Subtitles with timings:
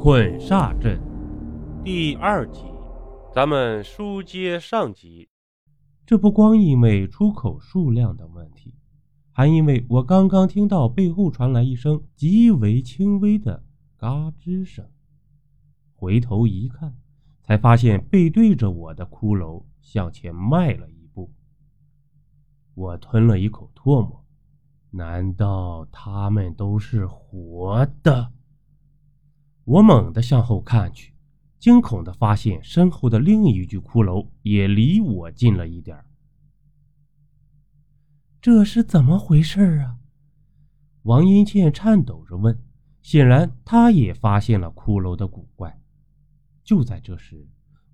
[0.00, 0.96] 捆煞阵
[1.84, 2.62] 第二集，
[3.34, 5.28] 咱们书接上集。
[6.06, 8.76] 这不光因为出口数量的问题，
[9.32, 13.64] 还因为我刚刚听到背后传来一声极为轻微的
[13.96, 14.88] 嘎吱声，
[15.96, 16.96] 回头一看，
[17.42, 21.28] 才发现背对着我的骷髅向前迈了一步。
[22.74, 24.24] 我吞了一口唾沫，
[24.90, 28.32] 难道他们都是活的？
[29.68, 31.12] 我猛地向后看去，
[31.58, 36.02] 惊恐地发现身后的另一具骷髅也离我近了一点
[38.40, 39.98] 这是怎么回事啊？
[41.02, 42.58] 王英倩颤抖着问。
[43.02, 45.78] 显然，她也发现了骷髅的古怪。
[46.64, 47.46] 就在这时，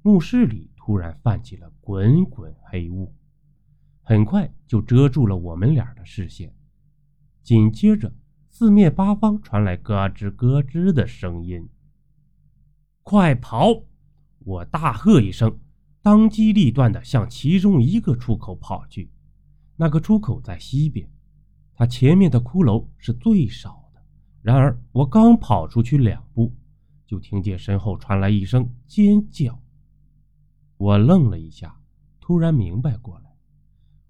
[0.02, 3.12] 墓室里突然泛起了滚滚黑雾，
[4.00, 6.54] 很快就遮住了我们俩的视线。
[7.42, 8.12] 紧接着，
[8.56, 11.68] 四面八方传来咯吱咯吱的声音。
[13.02, 13.82] 快跑！
[14.44, 15.58] 我大喝一声，
[16.00, 19.10] 当机立断地向其中一个出口跑去。
[19.74, 21.10] 那个出口在西边，
[21.74, 24.00] 它前面的骷髅是最少的。
[24.40, 26.54] 然而，我刚跑出去两步，
[27.04, 29.60] 就听见身后传来一声尖叫。
[30.76, 31.76] 我愣了一下，
[32.20, 33.34] 突然明白过来，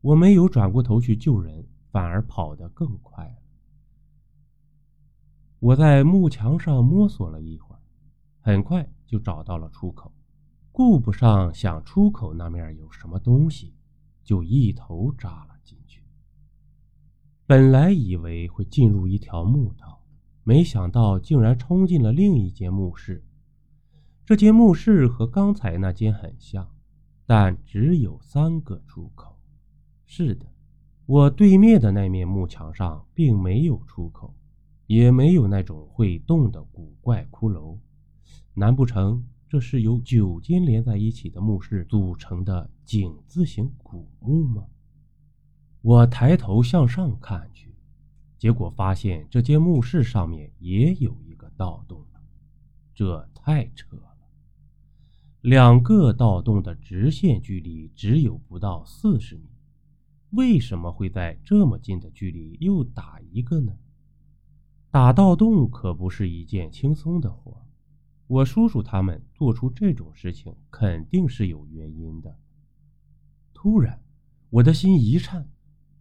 [0.03, 3.37] 我没有转过头去救人，反而跑得更快了。
[5.65, 7.81] 我在木墙上摸索了一会儿，
[8.39, 10.13] 很快就找到了出口，
[10.71, 13.73] 顾不上想出口那面有什么东西，
[14.23, 16.03] 就一头扎了进去。
[17.47, 20.03] 本来以为会进入一条墓道，
[20.43, 23.25] 没想到竟然冲进了另一间墓室。
[24.27, 26.69] 这间墓室和刚才那间很像，
[27.25, 29.39] 但只有三个出口。
[30.05, 30.45] 是的，
[31.07, 34.35] 我对面的那面木墙上并没有出口。
[34.87, 37.79] 也没有那种会动的古怪骷髅，
[38.53, 44.67] 难不成这是由九间连在一起的墓室组成的井字形古墓吗？
[45.81, 47.75] 我抬头向上看去，
[48.39, 52.05] 结果发现这间墓室上面也有一个盗洞，
[52.95, 54.17] 这太扯了！
[55.41, 59.49] 两个盗洞的直线距离只有不到四十米，
[60.31, 63.77] 为什么会在这么近的距离又打一个呢？
[64.95, 67.67] 打盗洞可不是一件轻松的活，
[68.29, 72.39] 我叔叔他们做出这种事情肯定是有原因的。
[73.53, 74.01] 突然，
[74.51, 75.49] 我的心一颤，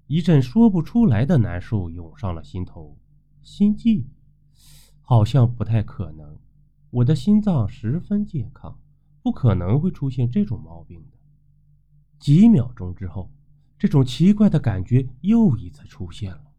[0.06, 2.96] 一阵说不出来的难受涌上了心头。
[3.42, 4.06] 心悸？
[5.02, 6.38] 好像不太可能，
[6.92, 8.80] 我的心脏十分健康，
[9.24, 11.18] 不可能会出现这种毛病的。
[12.20, 13.32] 几秒钟之后，
[13.76, 16.53] 这种奇怪的感觉又一次出现了。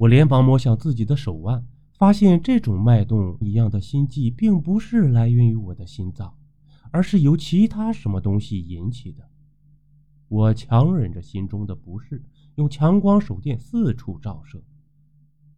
[0.00, 1.62] 我连忙摸向自己的手腕，
[1.92, 6.34] 发现这种脉动一样的心悸并不是来源于我的心脏，
[6.90, 9.28] 而是由其他什么东西引起的。
[10.28, 12.24] 我强忍着心中的不适，
[12.54, 14.64] 用强光手电四处照射，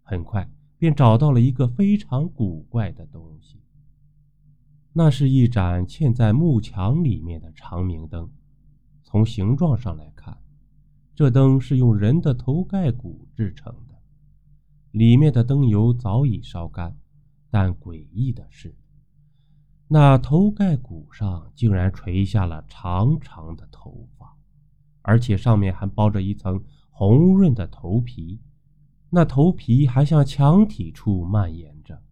[0.03, 3.61] 很快便找到了一个非常古怪的东西。
[4.93, 8.29] 那是一盏嵌在幕墙里面的长明灯，
[9.05, 10.37] 从形状上来看，
[11.15, 13.92] 这灯是用人的头盖骨制成的。
[14.93, 16.97] 里面的灯油早已烧干，
[17.51, 18.75] 但诡异的是，
[19.89, 24.37] 那头盖骨上竟然垂下了长长的头发，
[25.01, 28.41] 而且上面还包着一层红润的头皮。
[29.09, 32.03] 那头皮还向墙体处蔓延着，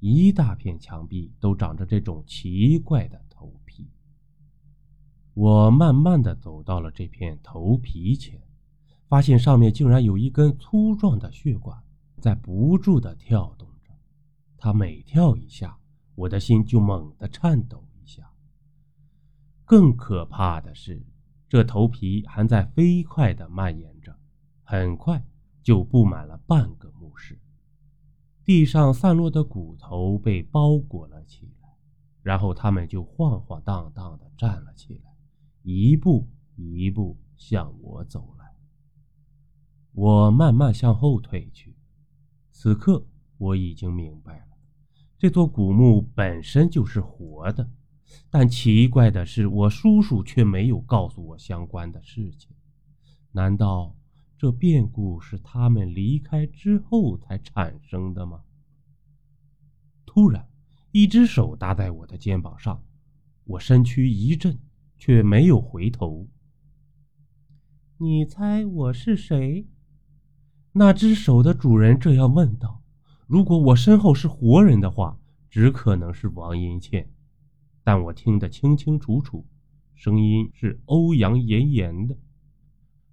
[0.00, 3.90] 一大片墙壁都长着这种奇怪的头皮。
[5.34, 8.40] 我慢慢的走到了这片头皮前，
[9.08, 11.82] 发现上面竟然有一根粗壮的血管。
[12.24, 13.92] 在不住的跳动着，
[14.56, 15.78] 它每跳一下，
[16.14, 18.32] 我的心就猛地颤抖一下。
[19.66, 21.04] 更可怕的是，
[21.50, 24.18] 这头皮还在飞快地蔓延着，
[24.62, 25.22] 很快
[25.62, 27.38] 就布满了半个墓室。
[28.42, 31.76] 地上散落的骨头被包裹了起来，
[32.22, 35.14] 然后他们就晃晃荡荡地站了起来，
[35.62, 38.56] 一步一步向我走来。
[39.92, 41.73] 我慢慢向后退去。
[42.56, 43.04] 此刻
[43.36, 44.56] 我已经明白了，
[45.18, 47.68] 这座古墓本身就是活的，
[48.30, 52.48] 但奇怪的是，我叔叔却没有告诉我相关的事情。
[53.32, 53.96] 难道
[54.38, 58.44] 这变故是他们离开之后才产生的吗？
[60.06, 60.48] 突然，
[60.92, 62.84] 一只手搭在我的肩膀上，
[63.42, 64.56] 我身躯一震，
[64.96, 66.28] 却没有回头。
[67.98, 69.66] 你猜我是谁？
[70.76, 72.82] 那只手的主人这样问道
[73.28, 75.16] ：“如果我身后是活人的话，
[75.48, 77.08] 只可能是王英倩，
[77.84, 79.46] 但我听得清清楚楚，
[79.94, 82.16] 声音是欧阳妍妍的。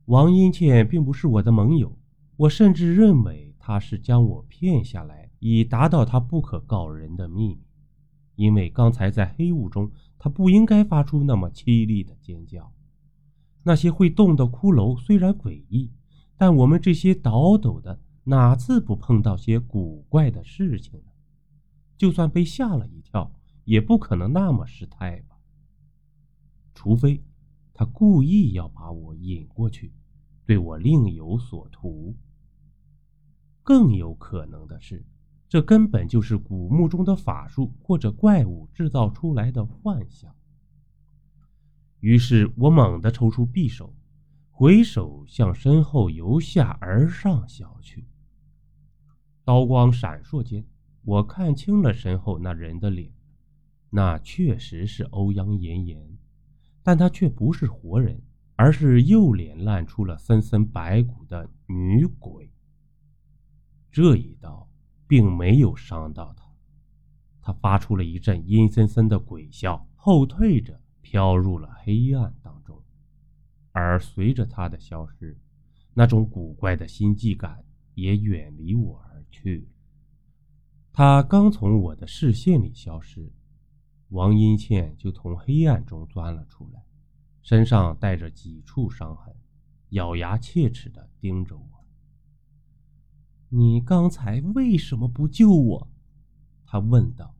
[0.06, 1.96] 王英倩并不是我的盟友，
[2.36, 7.62] 我甚至认为她是将我骗下来，以达到她不可告人的秘密。
[8.38, 12.74] 因为刚才在黑雾中，她不应该发出那么凄厉的尖叫。
[13.62, 15.92] 那些会动的骷髅虽然诡异，
[16.42, 21.12] 但我们这些倒斗的哪次不碰到些古怪的事情呢？
[22.00, 23.32] 就算被吓了一跳，
[23.64, 25.38] 也不可能那么失态吧？
[26.74, 27.24] 除非
[27.76, 29.94] 他故意要把我引过去，
[30.44, 32.18] 对我另有所图。
[33.62, 35.06] 更有可能的是，
[35.48, 40.36] 这根本就是古墓中的法术或者怪物制造出来的幻象。
[42.00, 43.94] 于是我猛地抽出匕首，
[44.62, 48.06] 鬼手向身后由下而上削去。
[49.44, 50.64] 刀光闪烁间，
[51.02, 53.12] 我看清了身后那人的脸，
[53.90, 56.16] 那确实是欧阳妍妍，
[56.84, 58.22] 但她却不是活人，
[58.56, 62.48] 而是右脸烂出了森森白骨的女鬼。
[63.92, 64.70] 这一刀
[65.08, 66.46] 并没有伤到她，
[67.42, 70.80] 她发出了一阵阴森森的鬼笑，后退着。
[71.04, 72.61] 飘入了黑暗当中，
[73.72, 75.38] 而随着他的消失，
[75.94, 77.64] 那种古怪的心悸感
[77.96, 79.70] 也远离我而去。
[80.94, 83.32] 他刚从我的视线里消失，
[84.10, 86.84] 王英倩就从黑暗中钻了出来，
[87.42, 89.34] 身上带着几处伤痕，
[89.92, 91.86] 咬牙切齿地盯着我。
[93.48, 95.88] 你刚才为什么不救我？
[96.66, 97.36] 他问道。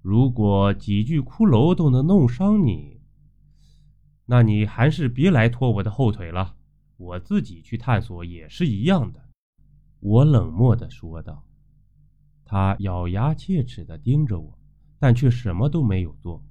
[0.00, 3.01] 如果几具骷髅都能弄伤你，
[4.26, 6.56] 那你还是别来拖我的后腿了。
[6.96, 9.28] 我自己去探索也是一样的。”
[10.00, 11.44] 我冷漠地说道。
[12.44, 14.58] 他咬牙切齿地盯着我，
[14.98, 16.44] 但却什么都没有做。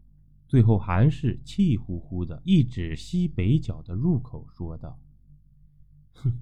[0.47, 5.00] 最后还是气呼呼地一指西北角的入口，说道
[6.13, 6.39] ：“哼，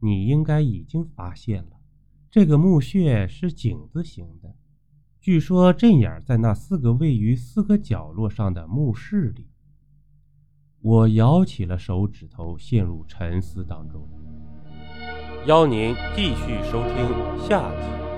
[0.00, 1.80] 你应该已经发现了，
[2.30, 4.56] 这个墓穴是井字形的。”
[5.20, 9.49] 据说阵眼在那四个位于四个角落上的墓室里。
[10.82, 14.08] 我摇起了手指头，陷入沉思当中。
[15.46, 18.09] 邀您继续收听下集。